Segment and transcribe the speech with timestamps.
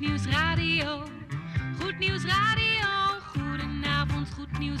[0.00, 1.02] Goed Nieuws Radio.
[1.78, 2.88] Goed Nieuws Radio.
[3.36, 4.80] Goedenavond, Goed Nieuws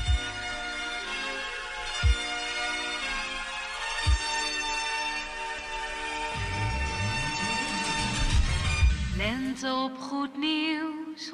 [9.51, 11.33] Lente op Goed Nieuws 102.4.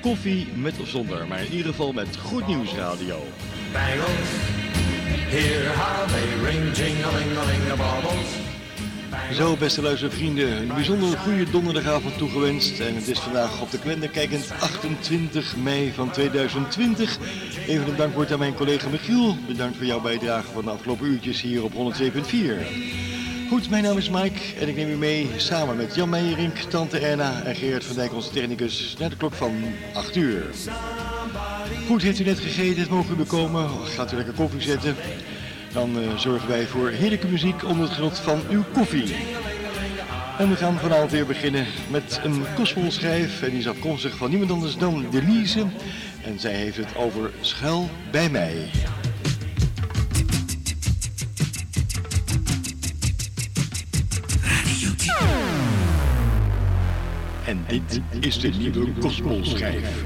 [0.00, 3.22] Koffie met of zonder, maar in ieder geval met Goed Nieuws Radio.
[3.72, 4.30] Bangles,
[5.28, 8.53] hear how they ring, jing-a-ling-a-ling-a-bobbles.
[9.32, 12.80] Zo, beste luistervrienden, een bijzonder goede donderdagavond toegewenst.
[12.80, 17.18] En het is vandaag op de kalender kijkend 28 mei van 2020.
[17.66, 19.36] Even een dankwoord aan mijn collega Michiel.
[19.46, 21.76] Bedankt voor jouw bijdrage van de afgelopen uurtjes hier op 107.4.
[23.48, 26.98] Goed, mijn naam is Mike en ik neem u mee samen met Jan Meijerink, Tante
[26.98, 29.52] Erna en Gerard van Dijk, onze technicus, naar de klok van
[29.92, 30.44] 8 uur.
[31.86, 33.68] Goed, heeft u net gegeten, het mogen u bekomen.
[33.84, 34.96] Gaat u lekker koffie zetten.
[35.74, 39.14] Dan eh, zorgen wij voor heerlijke muziek onder het genot van uw koffie.
[40.38, 43.42] En we gaan vanavond weer beginnen met een gospelschijf.
[43.42, 45.66] En die is afkomstig van niemand anders dan Denise.
[46.24, 48.70] En zij heeft het over schuil bij mij.
[57.46, 60.04] En dit is de nieuwe gospelschijf.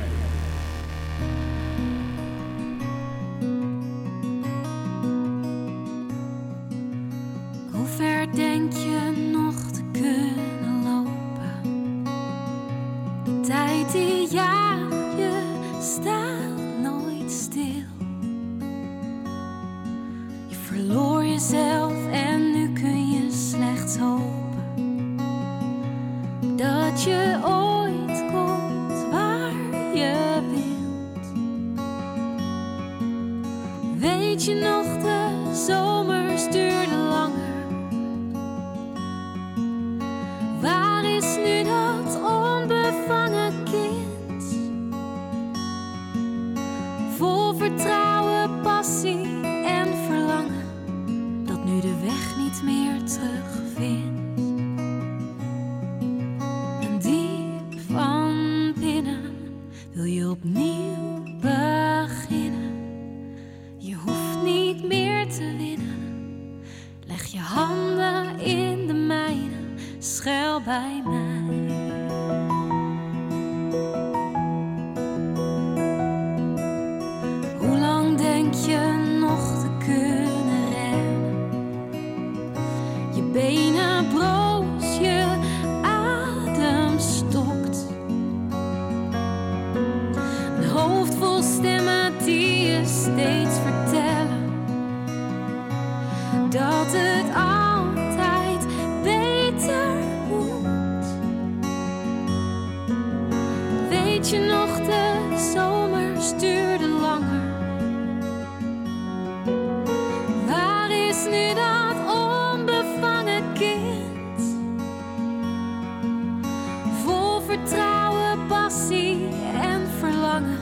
[117.49, 119.29] Vertrouwen, passie
[119.63, 120.59] en verlangen,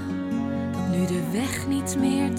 [0.73, 2.36] dat nu de weg niet meer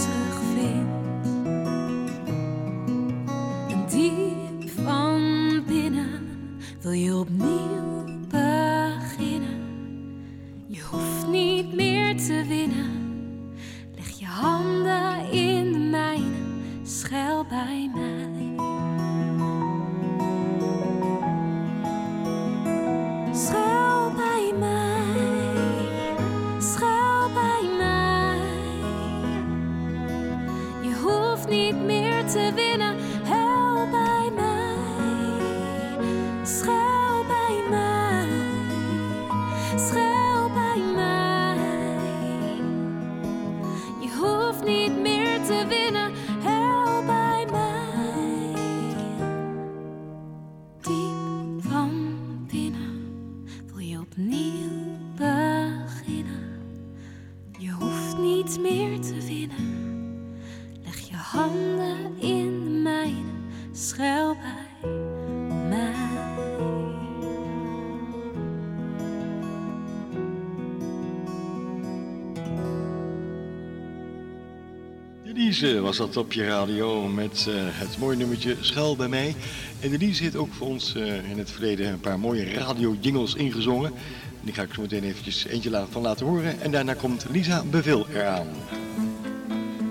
[75.87, 79.35] was dat op je radio met eh, het mooie nummertje Schuil bij mij.
[79.79, 83.93] En de zit ook voor ons eh, in het verleden een paar mooie radio-jingles ingezongen.
[84.41, 86.61] Die ga ik zo meteen eventjes eentje van laten horen.
[86.61, 88.47] En daarna komt Lisa Bevil eraan.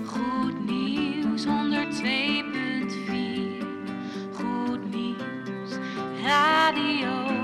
[0.05, 1.49] Goed nieuws 102.4
[4.33, 5.71] Goed nieuws
[6.23, 7.36] Radio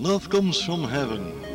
[0.00, 1.51] Love comes from heaven.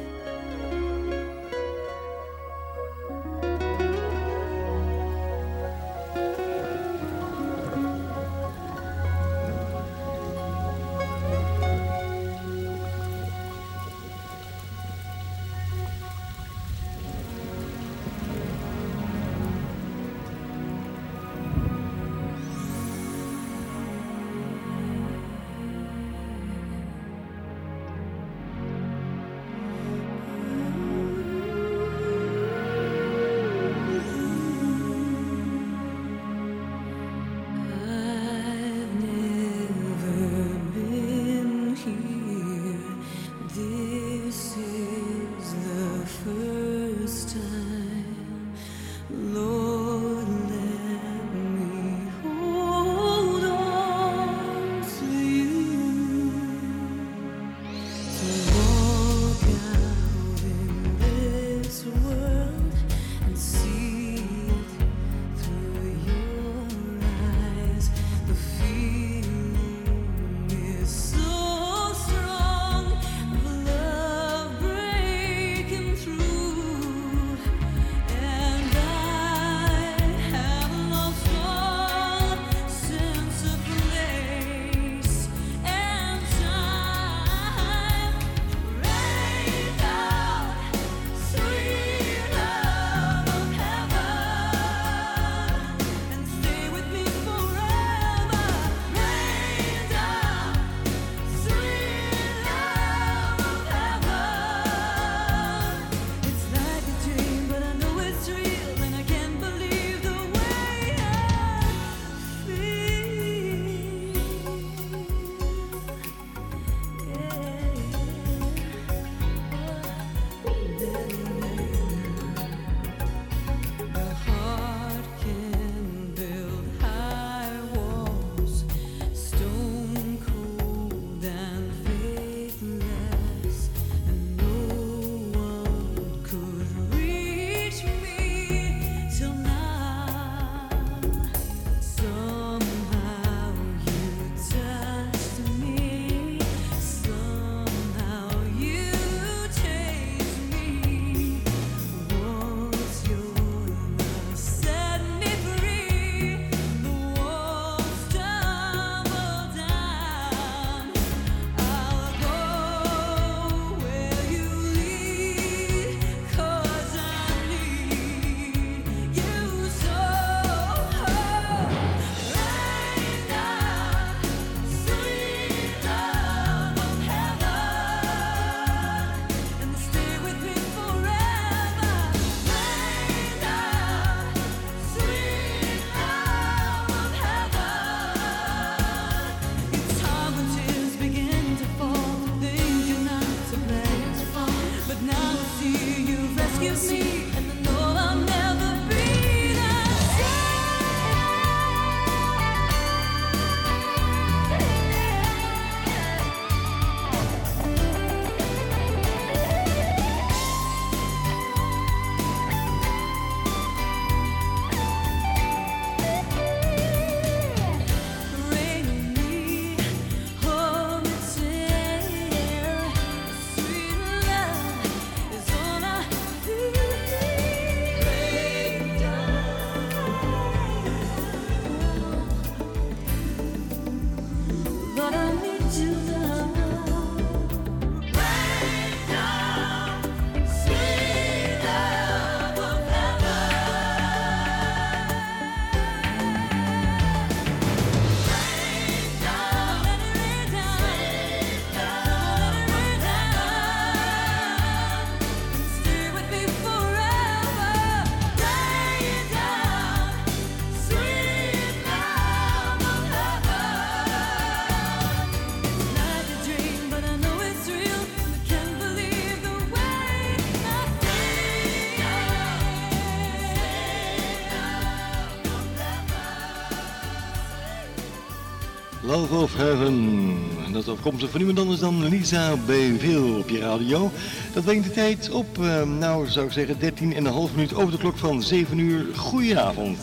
[279.25, 280.35] Heaven.
[280.65, 284.11] En dat afkomstig van iemand anders dan Lisa Beville op je radio.
[284.53, 288.17] Dat brengt de tijd op, uh, nou zou ik zeggen, 13,5 minuut over de klok
[288.17, 289.05] van 7 uur.
[289.15, 289.97] Goedenavond.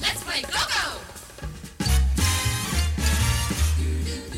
[0.00, 0.98] Let's play Coco!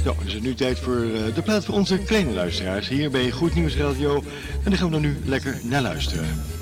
[0.05, 3.31] Zo, is het nu tijd voor uh, de plaats voor onze kleine luisteraars hier bij
[3.31, 4.17] Goed Nieuws Radio.
[4.65, 6.58] En daar gaan we dan nu lekker naar luisteren.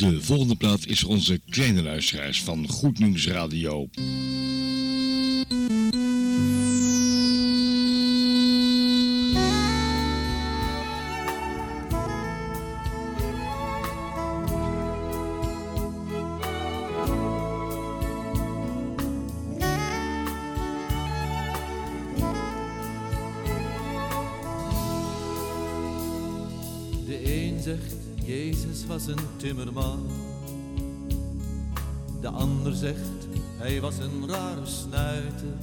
[0.00, 3.88] De volgende plaat is onze kleine luisteraars van Goed Nieuws Radio.
[32.20, 35.56] De ander zegt, hij was een rare snuiter.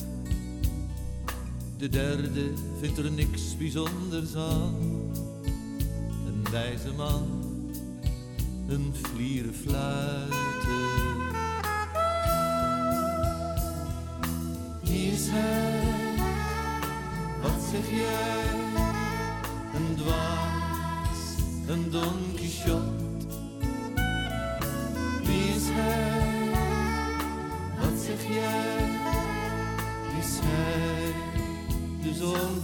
[1.77, 4.75] De derde vindt er niks bijzonders aan.
[6.27, 7.43] Een wijze man,
[8.67, 10.38] een vlieren fluiten.
[14.84, 15.81] Wie is hij?
[17.41, 18.60] Wat zeg jij?
[19.75, 21.36] Een dwaas,
[21.67, 22.96] een Don Quixote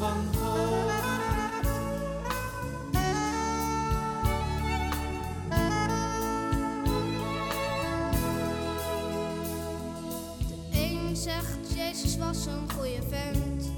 [0.04, 0.10] De
[10.72, 13.72] een zegt Jezus was een goede vent.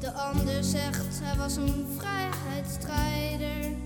[0.00, 3.76] De ander zegt hij was een vrijheidsstrijder.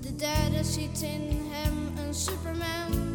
[0.00, 3.11] De derde ziet in hem een superman,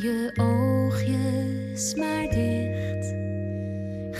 [0.00, 3.14] Doe je oogjes maar dicht.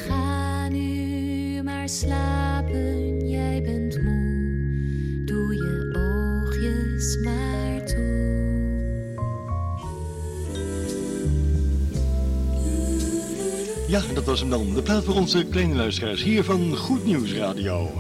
[0.07, 5.23] Ga nu maar slapen, jij bent moe.
[5.25, 8.19] Doe je oogjes maar toe.
[13.89, 14.75] Ja, dat was hem dan.
[14.75, 17.91] De plaat voor onze kleine luisteraars hier van Goed Nieuws Radio.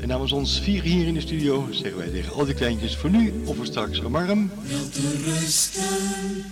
[0.00, 3.10] En namens ons vier hier in de studio zeggen wij tegen al die kleintjes voor
[3.10, 4.00] nu of voor straks
[4.64, 6.44] omarm.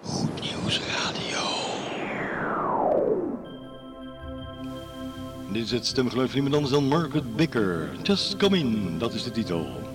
[0.00, 1.38] Goed Nieuws Radio.
[5.52, 7.88] Dit is het stemgeluid van iemand anders dan Margaret Bicker.
[8.02, 9.93] Just Come In, dat is de titel.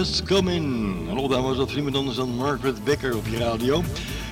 [0.00, 0.96] Just Come In.
[1.08, 3.82] Hallo, daar was dat vriend anders dan Margaret Becker op je radio.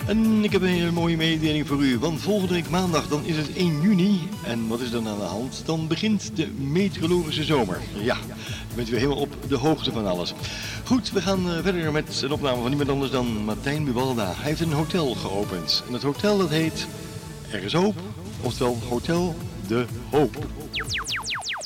[0.07, 3.37] En ik heb een hele mooie mededeling voor u, want volgende week maandag dan is
[3.37, 4.29] het 1 juni.
[4.45, 5.63] En wat is dan aan de hand?
[5.65, 7.81] Dan begint de meteorologische zomer.
[8.03, 10.35] Ja, dan bent u weer helemaal op de hoogte van alles.
[10.85, 14.27] Goed, we gaan eh, verder met een opname van niemand anders dan Martijn Buwalda.
[14.27, 15.83] Hij heeft een hotel geopend.
[15.87, 16.87] En het hotel dat heet
[17.51, 17.97] Er is Hoop,
[18.41, 20.47] oftewel Hotel de Hoop.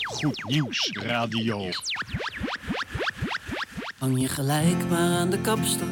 [0.02, 1.70] Goed nieuws, radio.
[4.02, 5.88] Hang je gelijk maar aan de kapstok.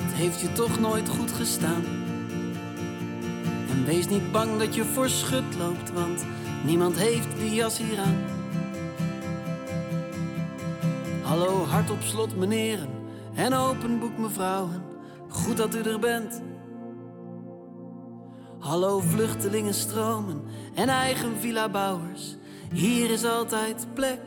[0.00, 1.84] Het heeft je toch nooit goed gestaan.
[3.70, 6.24] En wees niet bang dat je voor schut loopt, want
[6.64, 8.24] niemand heeft die jas hier aan.
[11.22, 12.88] Hallo, hart op slot, meneren.
[13.34, 14.82] En open boek, mevrouwen.
[15.28, 16.42] Goed dat u er bent.
[18.58, 20.42] Hallo, vluchtelingen stromen
[20.74, 22.36] en eigen villa bouwers.
[22.72, 24.20] Hier is altijd plek.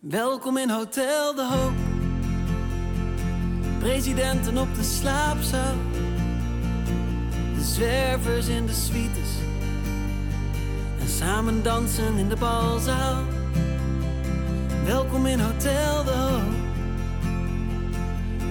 [0.00, 1.72] Welkom in Hotel de Hoop.
[3.78, 5.74] Presidenten op de slaapzaal.
[7.54, 9.30] De zwervers in de suites.
[11.00, 13.22] En samen dansen in de balzaal.
[14.84, 16.54] Welkom in Hotel de Hoop.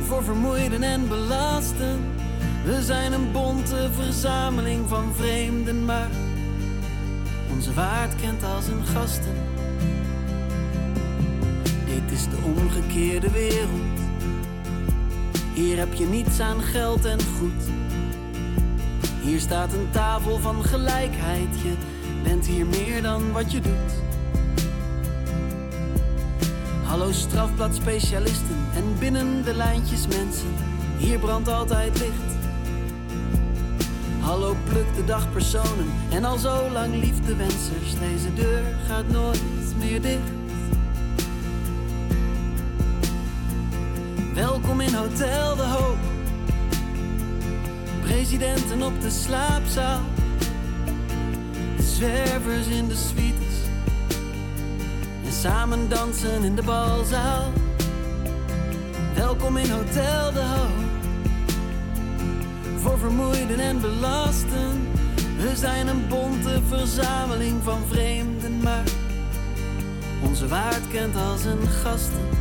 [0.01, 1.99] Voor vermoeiden en belasten.
[2.63, 6.09] We zijn een bonte verzameling van vreemden, maar
[7.51, 9.48] onze waard kent als een gasten.
[11.89, 13.99] Dit is de omgekeerde wereld.
[15.53, 17.63] Hier heb je niets aan geld en goed.
[19.21, 21.61] Hier staat een tafel van gelijkheid.
[21.63, 21.73] Je
[22.23, 24.03] bent hier meer dan wat je doet.
[26.83, 30.53] Hallo strafbladspecialisten en binnen de lijntjes mensen.
[30.97, 32.37] Hier brandt altijd licht.
[34.19, 37.99] Hallo pluk de dagpersonen en al zo lang liefdewensers.
[37.99, 39.41] Deze deur gaat nooit
[39.79, 40.38] meer dicht.
[44.39, 45.97] Welkom in Hotel de Hoop.
[48.01, 50.01] Presidenten op de slaapzaal.
[51.77, 53.55] De zwervers in de suites.
[55.25, 57.51] En samen dansen in de balzaal.
[59.15, 60.85] Welkom in Hotel de Hoop.
[62.77, 64.87] Voor vermoeiden en belasten.
[65.37, 68.83] We zijn een bonte verzameling van vreemden, maar
[70.23, 72.38] onze waard kent als een gasten.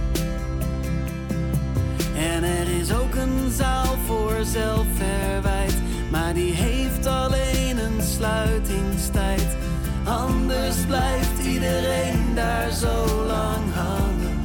[2.88, 5.77] Is ook een zaal voor zelfverwijt,
[6.11, 9.57] maar die heeft alleen een sluitingstijd.
[10.05, 14.40] Anders blijft iedereen daar zo lang hangen.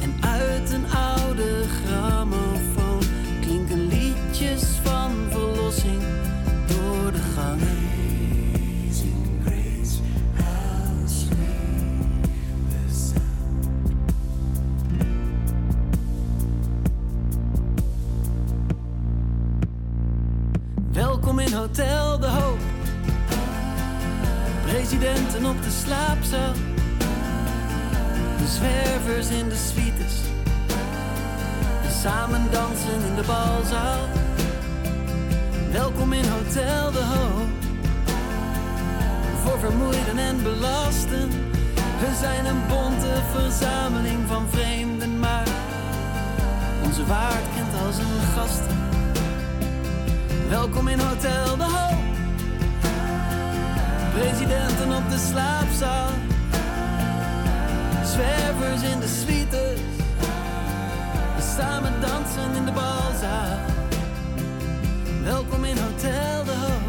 [0.00, 3.02] En uit een oude grammofoon
[3.40, 6.02] klinken liedjes van verlossing
[21.54, 22.58] Hotel de Hoop.
[24.62, 26.52] Presidenten op de slaapzaal.
[28.38, 30.14] De zwervers in de suites.
[31.84, 34.08] En samen dansen in de balzaal.
[35.72, 37.48] Welkom in Hotel de Hoop.
[39.44, 41.28] Voor vermoeiden en belasten.
[42.00, 45.48] We zijn een bonte verzameling van vreemden, maar
[46.84, 48.83] onze waard kent als een gasten.
[50.48, 52.02] Welkom in Hotel de Hoop.
[54.12, 56.10] Presidenten op de slaapzaal.
[58.04, 59.80] Zwervers in de suites.
[61.36, 63.58] We samen dansen in de balzaal.
[65.22, 66.82] Welkom in Hotel de Hoop.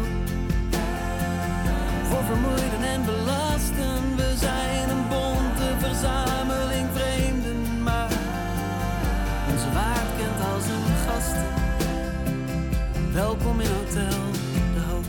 [2.08, 4.15] Voor vermoeiden en belasten.
[13.16, 14.18] Welkom in Hotel
[14.74, 15.04] de Hoop.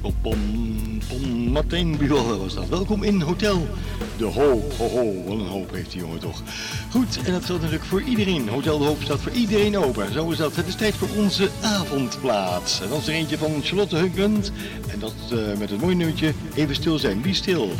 [0.00, 2.68] Pom, pom, pom, Martijn Buwalda was dat.
[2.68, 3.68] Welkom in Hotel
[4.16, 4.72] De Hoop.
[4.72, 6.42] Ho, ho, wat een hoop heeft die jongen toch.
[6.90, 8.48] Goed, en dat geldt natuurlijk voor iedereen.
[8.48, 10.12] Hotel De Hoop staat voor iedereen open.
[10.12, 10.56] Zo is dat.
[10.56, 12.80] Het is tijd voor onze avondplaats.
[12.80, 14.52] En dat is er eentje van Charlotte Hunkend.
[14.88, 17.22] En dat eh, met het mooie nummertje Even stil zijn.
[17.22, 17.72] Wie stil?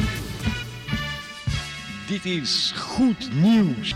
[2.08, 3.94] Dit is goed nieuws.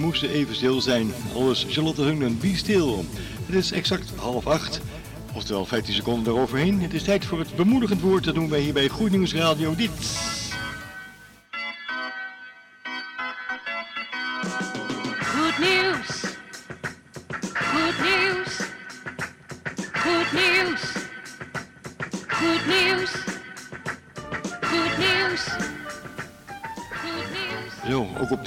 [0.00, 1.12] Moesten even stil zijn.
[1.34, 3.04] Alles Charlotte Hungen, Be Stil.
[3.46, 4.80] Het is exact half acht.
[5.34, 6.80] Oftewel 15 seconden daaroverheen.
[6.80, 8.24] Het is tijd voor het bemoedigend woord.
[8.24, 9.74] Dat doen wij hier bij Goed Nieuws Radio.
[9.74, 10.19] Dit.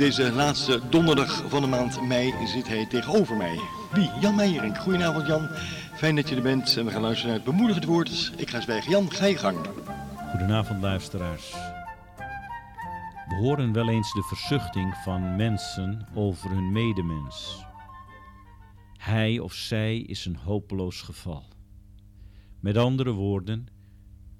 [0.03, 3.59] Deze laatste donderdag van de maand mei zit hij tegenover mij.
[3.91, 4.09] Wie?
[4.19, 4.77] Jan Meijering.
[4.77, 5.47] Goedenavond Jan.
[5.93, 8.33] Fijn dat je er bent en we gaan luisteren naar het bemoedigend woord.
[8.37, 8.91] Ik ga zwijgen.
[8.91, 9.57] Jan, ga je gang.
[10.29, 11.51] Goedenavond luisteraars.
[13.27, 17.65] We horen wel eens de verzuchting van mensen over hun medemens.
[18.97, 21.43] Hij of zij is een hopeloos geval.
[22.59, 23.67] Met andere woorden,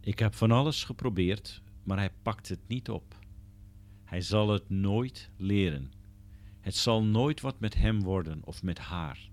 [0.01, 3.21] ik heb van alles geprobeerd, maar hij pakt het niet op.
[4.13, 5.91] Hij zal het nooit leren.
[6.59, 9.29] Het zal nooit wat met hem worden of met haar.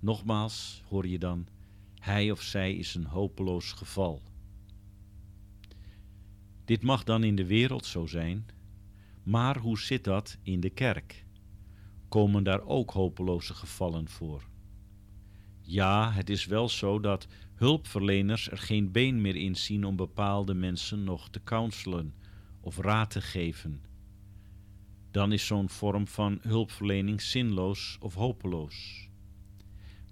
[0.00, 1.46] Nogmaals hoor je dan,
[1.98, 4.22] hij of zij is een hopeloos geval.
[6.64, 8.46] Dit mag dan in de wereld zo zijn,
[9.22, 11.24] maar hoe zit dat in de kerk?
[12.08, 14.48] Komen daar ook hopeloze gevallen voor?
[15.60, 20.54] Ja, het is wel zo dat hulpverleners er geen been meer in zien om bepaalde
[20.54, 22.14] mensen nog te counselen
[22.64, 23.82] of raad te geven.
[25.10, 29.08] Dan is zo'n vorm van hulpverlening zinloos of hopeloos.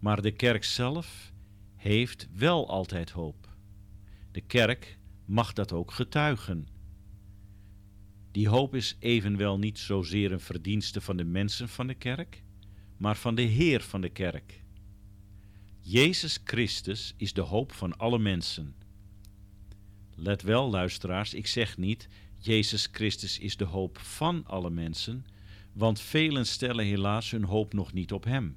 [0.00, 1.32] Maar de kerk zelf
[1.76, 3.48] heeft wel altijd hoop.
[4.30, 6.68] De kerk mag dat ook getuigen.
[8.30, 12.42] Die hoop is evenwel niet zozeer een verdienste van de mensen van de kerk,
[12.96, 14.62] maar van de Heer van de kerk.
[15.80, 18.74] Jezus Christus is de hoop van alle mensen.
[20.14, 22.08] Let wel, luisteraars, ik zeg niet
[22.44, 25.26] Jezus Christus is de hoop van alle mensen,
[25.72, 28.57] want velen stellen helaas hun hoop nog niet op Hem.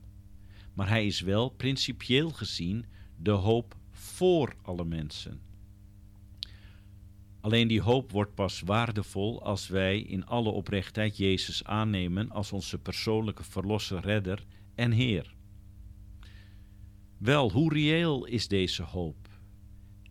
[0.74, 2.86] Maar Hij is wel principieel gezien
[3.18, 5.42] de hoop voor alle mensen.
[7.42, 12.78] Alleen die hoop wordt pas waardevol als wij in alle oprechtheid Jezus aannemen als onze
[12.78, 14.46] persoonlijke verlosser, redder
[14.76, 15.36] en Heer.
[17.18, 19.30] Wel, hoe reëel is deze hoop?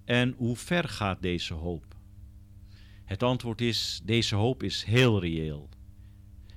[0.05, 1.94] En hoe ver gaat deze hoop?
[3.05, 5.69] Het antwoord is: deze hoop is heel reëel.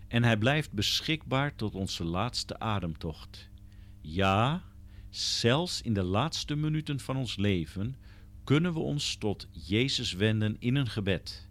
[0.07, 3.49] En hij blijft beschikbaar tot onze laatste ademtocht.
[4.01, 4.63] Ja,
[5.09, 7.95] zelfs in de laatste minuten van ons leven
[8.43, 11.49] kunnen we ons tot Jezus wenden in een gebed.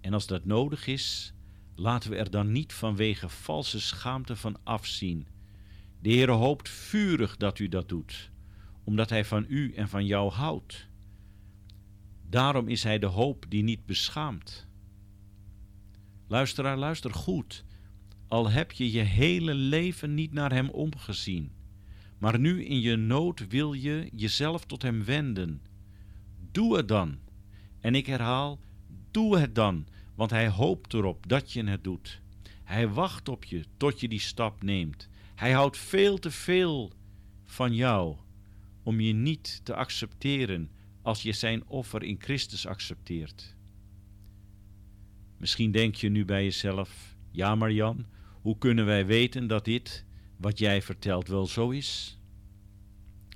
[0.00, 1.34] En als dat nodig is,
[1.74, 5.26] laten we er dan niet vanwege valse schaamte van afzien.
[6.00, 8.30] De Heere hoopt vurig dat u dat doet,
[8.84, 10.88] omdat Hij van u en van jou houdt.
[12.28, 14.66] Daarom is Hij de hoop die niet beschaamt.
[16.28, 17.64] Luisteraar, luister goed.
[18.28, 21.52] Al heb je je hele leven niet naar Hem omgezien,
[22.18, 25.62] maar nu in je nood wil je jezelf tot Hem wenden.
[26.52, 27.18] Doe het dan.
[27.80, 28.60] En ik herhaal,
[29.10, 32.22] doe het dan, want Hij hoopt erop dat je het doet.
[32.64, 35.08] Hij wacht op je tot je die stap neemt.
[35.34, 36.92] Hij houdt veel te veel
[37.44, 38.16] van jou
[38.82, 40.70] om je niet te accepteren
[41.04, 43.56] als je zijn offer in Christus accepteert.
[45.36, 48.06] Misschien denk je nu bij jezelf: ja, maar Jan,
[48.40, 50.04] hoe kunnen wij weten dat dit,
[50.36, 52.18] wat jij vertelt, wel zo is?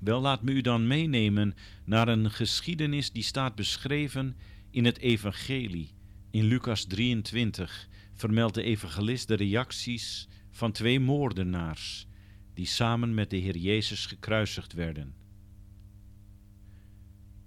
[0.01, 1.55] Wel, laat me u dan meenemen
[1.85, 4.37] naar een geschiedenis die staat beschreven
[4.71, 5.91] in het Evangelie.
[6.31, 12.07] In Lucas 23 vermeldt de evangelist de reacties van twee moordenaars
[12.55, 15.18] die samen met de Heer Jezus gekruisigd werden.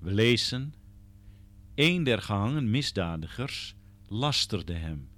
[0.01, 0.73] We lezen:
[1.75, 3.75] Een der gehangen misdadigers
[4.07, 5.09] lasterde hem: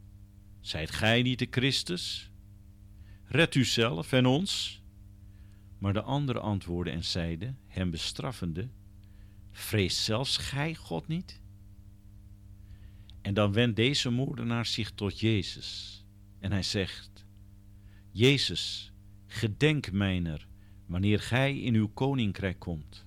[0.62, 2.32] Zijt gij niet de Christus?
[3.24, 4.82] Red u zelf en ons.
[5.78, 8.69] Maar de andere antwoordde en zeide, hem bestraffende:
[9.52, 11.41] Vreest zelfs gij God niet?
[13.22, 16.04] En dan wendt deze moordenaar zich tot Jezus
[16.39, 17.26] en hij zegt:
[18.12, 18.93] Jezus,
[19.26, 20.48] gedenk mijner
[20.86, 23.06] wanneer gij in uw koninkrijk komt.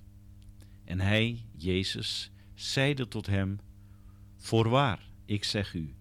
[0.87, 3.59] En hij, Jezus, zeide tot hem:
[4.35, 5.95] Voorwaar, ik zeg u,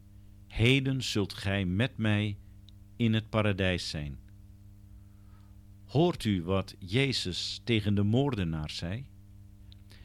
[0.47, 2.37] heden zult gij met mij
[2.97, 4.19] in het paradijs zijn.
[5.85, 9.07] Hoort u wat Jezus tegen de moordenaar zei?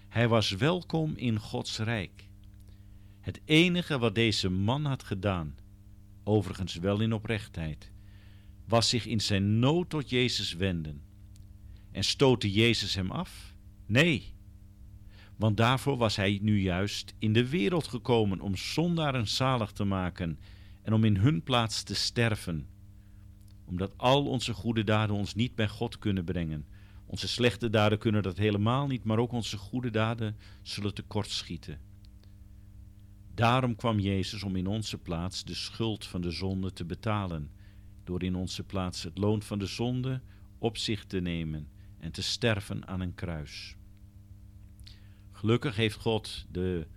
[0.08, 2.28] Hij was welkom in Gods rijk.
[3.20, 5.56] Het enige wat deze man had gedaan,
[6.24, 7.92] overigens wel in oprechtheid,
[8.66, 11.02] was zich in zijn nood tot Jezus wenden.
[11.92, 13.56] En stootte Jezus hem af?
[13.86, 14.34] Nee,
[15.42, 20.40] want daarvoor was hij nu juist in de wereld gekomen om zondaren zalig te maken
[20.82, 22.68] en om in hun plaats te sterven.
[23.66, 26.66] Omdat al onze goede daden ons niet bij God kunnen brengen.
[27.06, 31.80] Onze slechte daden kunnen dat helemaal niet, maar ook onze goede daden zullen tekortschieten.
[33.34, 37.52] Daarom kwam Jezus om in onze plaats de schuld van de zonde te betalen,
[38.04, 40.22] door in onze plaats het loon van de zonde
[40.58, 43.76] op zich te nemen en te sterven aan een kruis.
[45.42, 46.88] Gelukkig heeft God de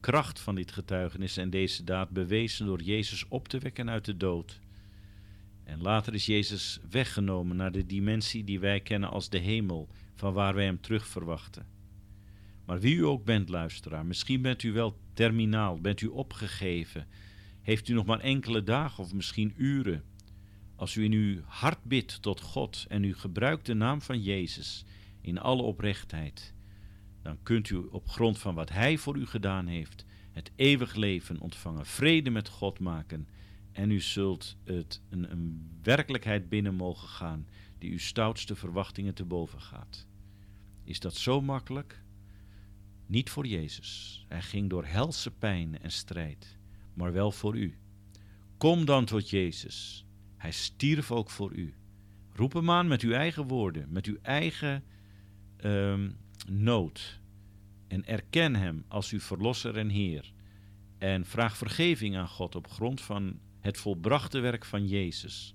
[0.00, 4.16] kracht van dit getuigenis en deze daad bewezen door Jezus op te wekken uit de
[4.16, 4.60] dood.
[5.64, 10.32] En later is Jezus weggenomen naar de dimensie die wij kennen als de hemel, van
[10.32, 11.66] waar wij hem terug verwachten.
[12.64, 17.06] Maar wie u ook bent, luisteraar, misschien bent u wel terminaal, bent u opgegeven,
[17.62, 20.04] heeft u nog maar enkele dagen of misschien uren.
[20.76, 24.84] Als u in uw hart bidt tot God en u gebruikt de naam van Jezus
[25.20, 26.54] in alle oprechtheid,
[27.22, 31.40] dan kunt u op grond van wat Hij voor u gedaan heeft, het eeuwig leven
[31.40, 33.28] ontvangen, vrede met God maken
[33.72, 37.46] en u zult het een, een werkelijkheid binnen mogen gaan
[37.78, 40.06] die uw stoutste verwachtingen te boven gaat.
[40.84, 42.02] Is dat zo makkelijk?
[43.06, 44.24] Niet voor Jezus.
[44.28, 46.56] Hij ging door helse pijn en strijd,
[46.94, 47.78] maar wel voor u.
[48.56, 50.04] Kom dan tot Jezus.
[50.36, 51.74] Hij stierf ook voor u.
[52.32, 54.84] Roep hem aan met uw eigen woorden, met uw eigen
[55.64, 56.16] um,
[56.50, 57.20] nood.
[57.88, 60.32] En erken hem als uw verlosser en Heer.
[60.98, 65.54] En vraag vergeving aan God op grond van het volbrachte werk van Jezus.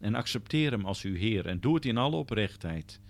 [0.00, 3.00] En accepteer hem als uw Heer en doe het in alle oprechtheid.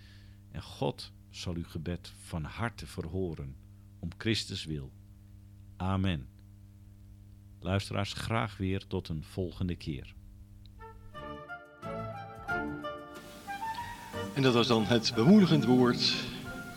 [0.51, 3.55] En God zal uw gebed van harte verhoren,
[3.99, 4.91] om Christus wil.
[5.77, 6.27] Amen.
[7.59, 10.13] Luisteraars, graag weer tot een volgende keer.
[14.33, 16.31] En dat was dan het bemoedigend woord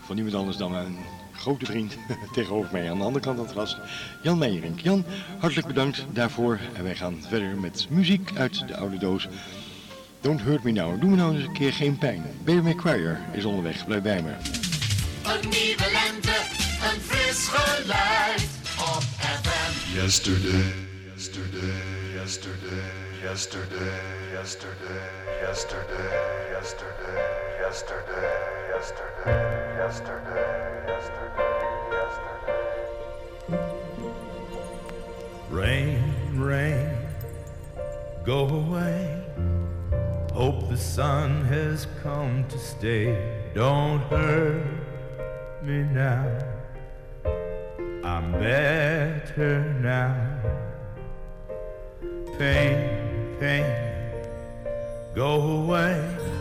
[0.07, 0.97] van niemand anders dan een
[1.33, 1.97] grote vriend
[2.33, 3.77] tegenover mij aan de andere kant van het glas,
[4.23, 4.79] Jan Meijerink.
[4.79, 5.05] Jan,
[5.39, 6.59] hartelijk bedankt daarvoor.
[6.73, 9.27] En wij gaan verder met muziek uit de oude doos.
[10.21, 11.01] Don't Hurt Me Now.
[11.01, 12.23] Doe me nou eens een keer geen pijn.
[12.43, 13.85] Baby McQuire is onderweg.
[13.85, 14.31] Blijf bij me.
[14.31, 16.37] Een nieuwe lente,
[16.93, 18.47] een fris geluid
[18.79, 19.03] op
[19.43, 19.95] FM.
[19.95, 20.73] Yesterday,
[21.13, 21.83] yesterday,
[22.13, 22.77] yesterday,
[23.23, 24.01] yesterday,
[24.33, 24.99] yesterday,
[25.41, 26.09] yesterday,
[26.51, 27.21] yesterday,
[27.59, 31.57] yesterday, yesterday, yesterday, yesterday,
[31.97, 33.63] yesterday.
[35.49, 36.89] Rain, rain,
[38.23, 39.23] go away.
[40.31, 43.17] Hope the sun has come to stay.
[43.55, 44.63] Don't hurt
[45.63, 46.27] me now.
[48.03, 50.13] I'm better now.
[52.37, 53.65] Pain, pain,
[55.15, 56.36] go away.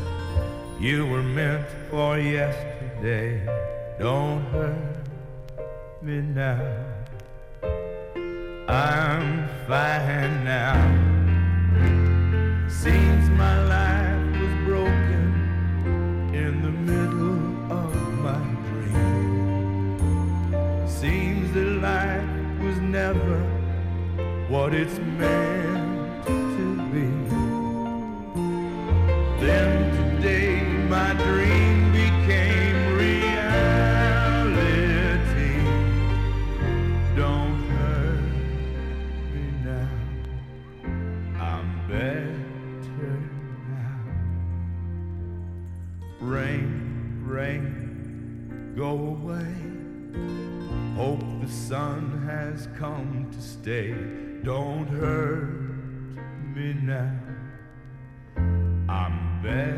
[0.79, 3.41] You were meant for yesterday.
[3.99, 5.07] Don't hurt
[6.03, 6.61] me now.
[8.69, 10.77] I'm fine now.
[12.69, 15.33] Seems my life was broken
[16.35, 19.97] in the middle of my dream.
[20.87, 23.41] Seems that life was never
[24.51, 25.56] what it's meant
[53.67, 53.93] stay.
[54.45, 55.43] Don't hurt
[56.55, 57.11] me now.
[58.89, 59.76] I'm better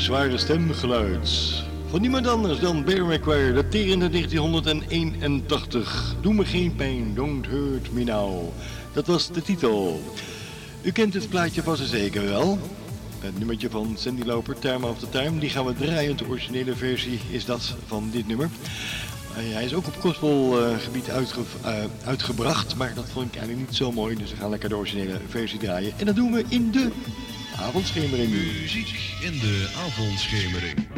[0.00, 6.14] zware stemgeluid van niemand anders dan Bear McQuire, daterende 1981.
[6.20, 8.48] Doe me geen pijn, don't hurt me now.
[8.92, 10.00] Dat was de titel.
[10.82, 12.58] U kent het plaatje vast en zeker wel.
[13.20, 15.38] Het nummertje van Sandy Loper, Time After Time.
[15.38, 16.16] Die gaan we draaien.
[16.16, 18.48] De originele versie is dat van dit nummer.
[19.32, 21.14] Hij is ook op gospelgebied uh,
[22.04, 24.16] uitgebracht, maar dat vond ik eigenlijk niet zo mooi.
[24.16, 25.92] Dus we gaan lekker de originele versie draaien.
[25.96, 26.90] En dat doen we in de
[27.60, 28.30] avondschemering.
[28.30, 28.88] Muziek
[29.20, 30.88] in de avondschemering.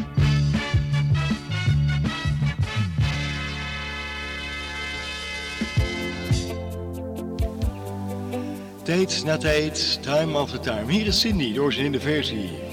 [8.83, 10.93] Tijd na tijd, time after time.
[10.93, 11.53] Hier is Cindy,
[11.93, 12.72] de versie.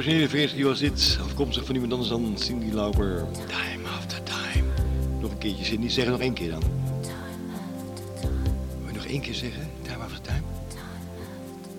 [0.00, 3.24] Originele versie was dit, afkomstig van iemand anders dan Cindy Lauper.
[3.46, 4.64] Time after time.
[5.20, 5.88] Nog een keertje, Cindy.
[5.88, 6.62] Zeg nog één keer dan.
[8.78, 9.70] Wil je nog één keer zeggen?
[9.82, 10.42] Time after time?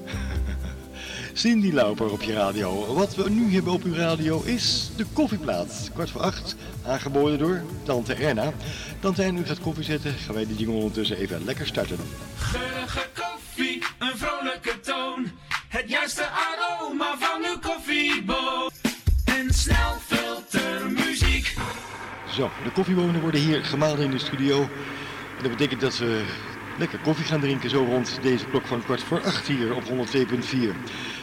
[1.34, 2.94] Cindy Lauper op je radio.
[2.94, 5.90] Wat we nu hebben op uw radio is de koffieplaat.
[5.94, 6.56] Kwart voor acht,
[6.86, 8.54] aangeboden door Tante Erna.
[9.00, 10.14] Tante Erna, u gaat koffie zetten.
[10.14, 11.98] Gaan wij de jingle ondertussen even lekker starten.
[15.82, 18.72] Het juiste aroma van uw koffieboot.
[19.26, 21.56] En snel filtermuziek.
[22.30, 24.62] Zo, de koffiebonen worden hier gemalen in de studio.
[25.38, 26.24] En dat betekent dat we
[26.78, 29.90] lekker koffie gaan drinken zo rond deze klok van kwart voor acht hier op 102.4.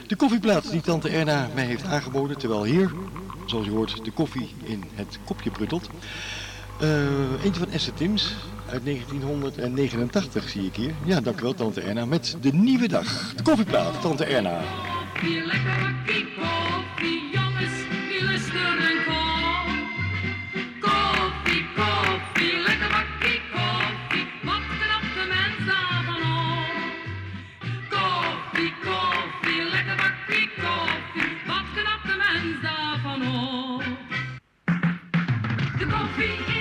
[0.07, 2.93] De koffieplaat die tante Erna mij heeft aangeboden, terwijl hier,
[3.47, 5.89] zoals u hoort, de koffie in het kopje pruttelt.
[6.81, 8.35] Eh, eentje van Esther Tims
[8.71, 10.95] uit 1989 zie ik hier.
[11.05, 13.35] Ja, dankjewel tante Erna met de nieuwe dag.
[13.37, 14.61] De koffieplaat, tante Erna.
[15.21, 17.77] Hier lekker bakkie koffie, jongens,
[18.09, 19.67] die luisteren kom.
[20.81, 26.77] Koffie, koffie, lekker bakkie koffie, wat knapt de mens daarvan op?
[27.95, 33.85] Koffie, koffie, lekker bakkie koffie, wat knapt de mens daarvan op?
[35.79, 36.58] De koffie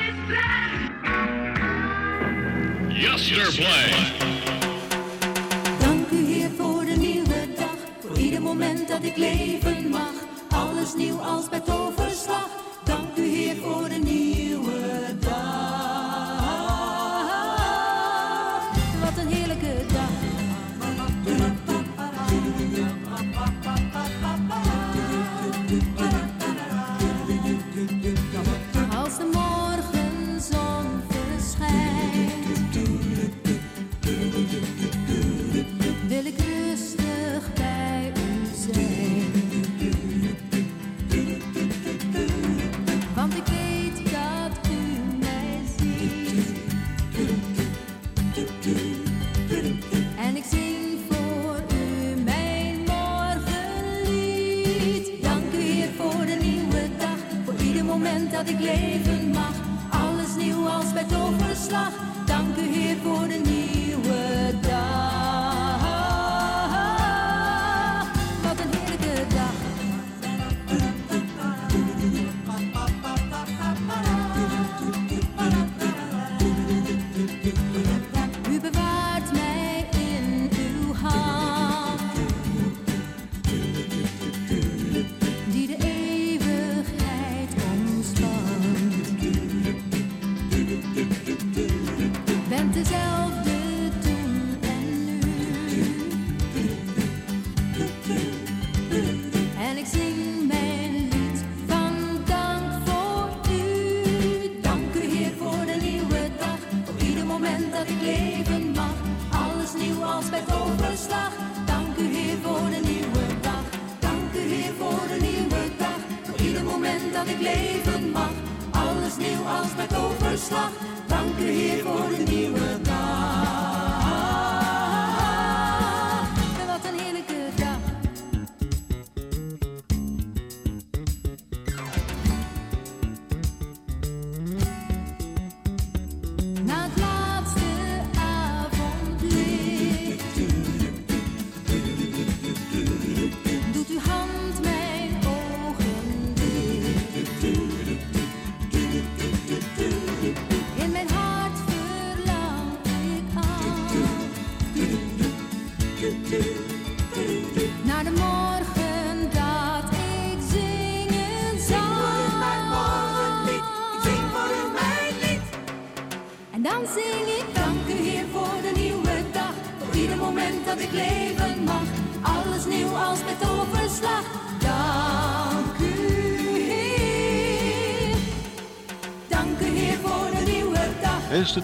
[5.80, 7.76] Dank u Heer voor de nieuwe dag,
[8.08, 10.12] voor ieder moment dat ik leven mag.
[10.50, 12.50] Alles nieuw als bij toverslag.
[12.84, 14.16] Dank u Heer voor de nieuwe
[58.38, 59.54] dat ik leven mag.
[59.90, 61.92] Alles nieuw als bij toverslag.
[62.26, 63.66] Dank u Heer voor de nieuwe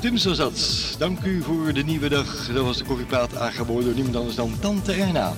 [0.02, 0.96] Zat.
[0.98, 2.48] Dank u voor de nieuwe dag.
[2.54, 5.34] Dat was de koffiepraat aangeboden door niemand anders dan Tante Erna.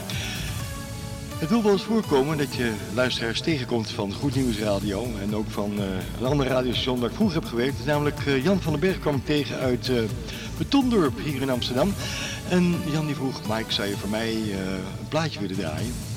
[1.38, 5.50] Het wil wel eens voorkomen dat je luisteraars tegenkomt van Goed Nieuws Radio en ook
[5.50, 5.86] van eh,
[6.20, 7.86] een andere radiostation waar ik vroeger heb gewerkt.
[7.86, 9.96] Namelijk eh, Jan van den Berg kwam ik tegen uit eh
[10.58, 11.94] Betondorp hier in Amsterdam.
[12.50, 16.15] En Jan die vroeg, Mike, zou je voor mij een plaatje willen draaien?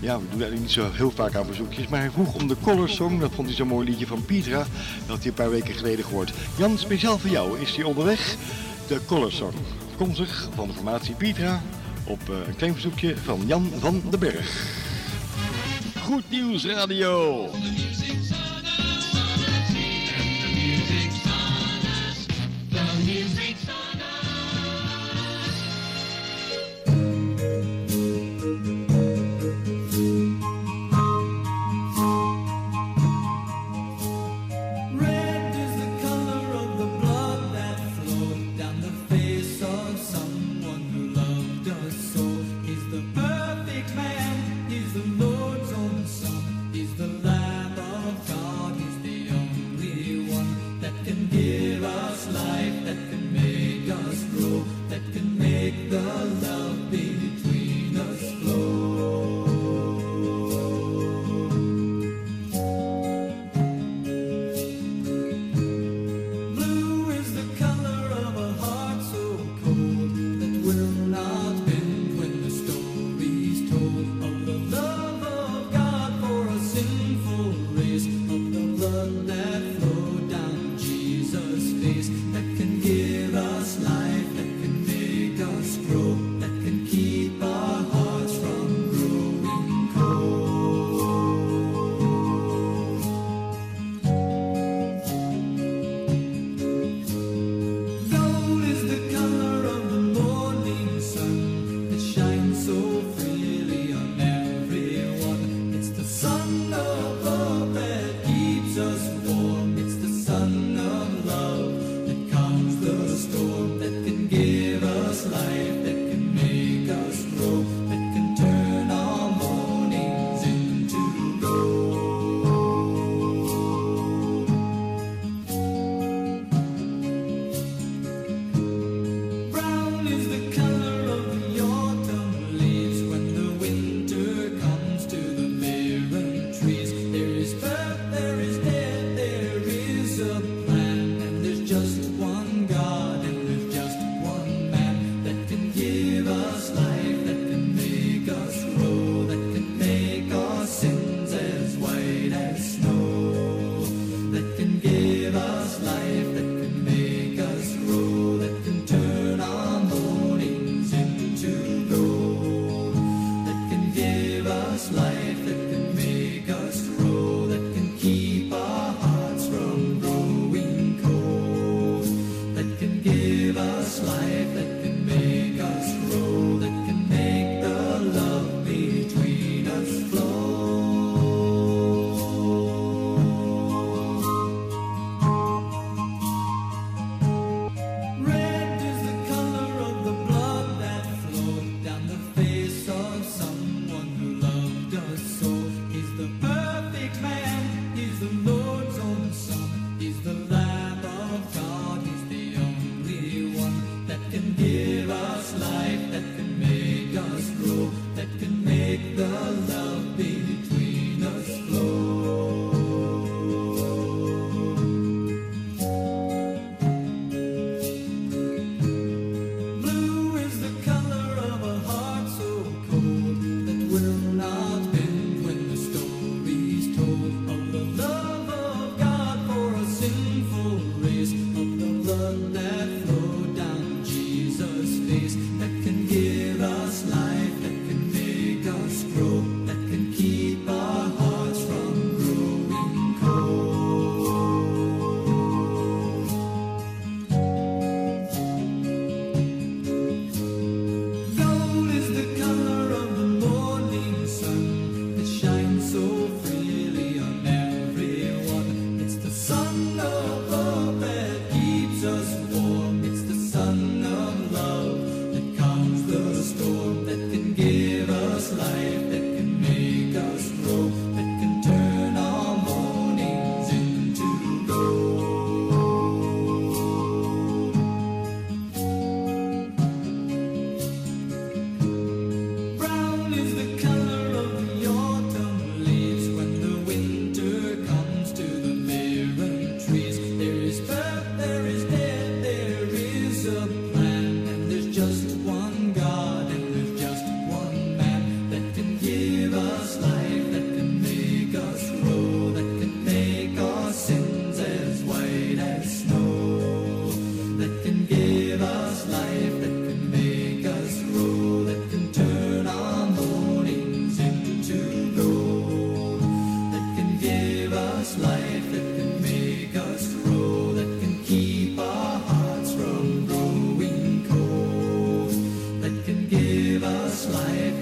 [0.00, 2.56] Ja, we doen eigenlijk niet zo heel vaak aan verzoekjes, maar hij vroeg om de
[2.62, 3.18] Color Song.
[3.20, 4.58] Dat vond hij zo'n mooi liedje van Pietra.
[4.58, 4.68] Dat
[5.06, 6.32] had hij een paar weken geleden gehoord.
[6.56, 8.36] Jan, speciaal voor jou is hij onderweg.
[8.86, 9.54] De Color Song.
[9.88, 11.62] Afkomstig van de formatie Pietra
[12.04, 14.66] op eh, een klein verzoekje van Jan van den Berg.
[16.02, 17.44] Goed Nieuws Radio.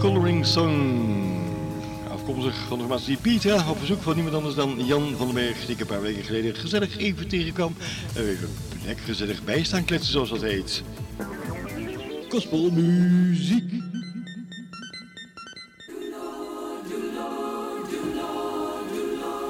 [0.00, 1.14] Coloring Song.
[2.10, 5.60] afkomstig van de Piet Pietra, op verzoek van niemand anders dan Jan van der Berg,
[5.60, 7.74] die ik een paar weken geleden gezellig even tegenkwam
[8.84, 10.82] lekker gezellig bijstaan kletsen, zoals dat heet.
[12.28, 13.72] Gospelmuziek.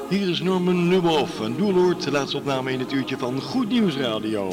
[0.09, 3.97] Hier is Norman Nuboff en Doelord, de laatste opname in het uurtje van Goed Nieuws
[3.97, 4.53] Radio.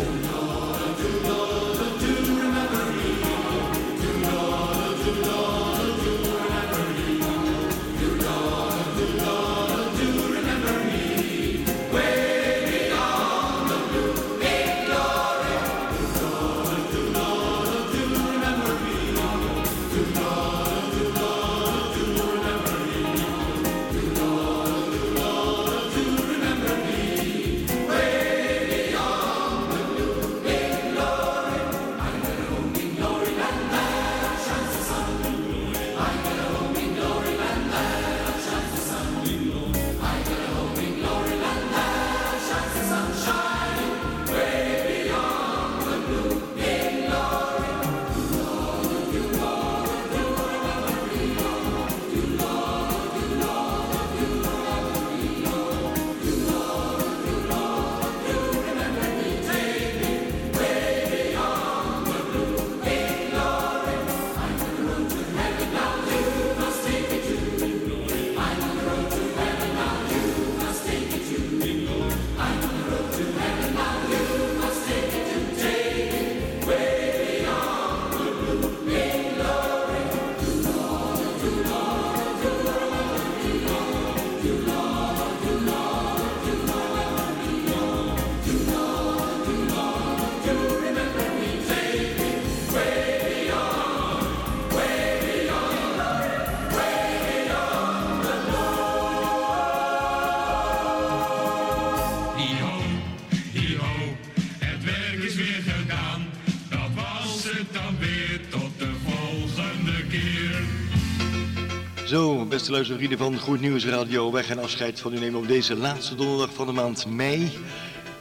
[112.71, 116.15] Beste luistervrienden van Goed Nieuws Radio, wij gaan afscheid van u nemen op deze laatste
[116.15, 117.51] donderdag van de maand mei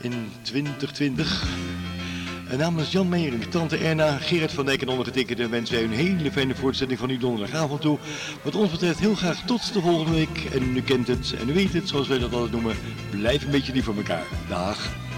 [0.00, 1.46] in 2020.
[2.48, 6.32] En namens Jan Meijer, tante Erna, Gerard van Dijk en ondergetekende wensen wij een hele
[6.32, 7.98] fijne voortzetting van uw donderdagavond toe.
[8.42, 10.44] Wat ons betreft heel graag tot de volgende week.
[10.52, 12.76] En u kent het en u weet het, zoals wij dat altijd noemen,
[13.10, 14.26] blijf een beetje lief voor elkaar.
[14.48, 15.09] Dag.